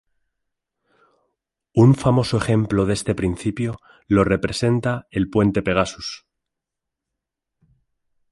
Un 1.83 1.93
famoso 1.93 2.35
ejemplo 2.37 2.87
de 2.87 2.93
este 2.93 3.13
principio 3.13 3.77
lo 4.07 4.23
representa 4.23 5.05
el 5.11 5.29
puente 5.29 5.61
Pegasus. 5.61 6.25